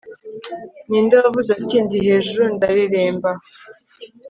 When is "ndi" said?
1.81-1.97